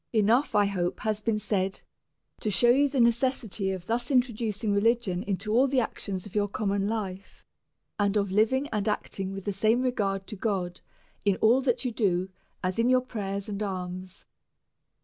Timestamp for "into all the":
5.21-5.79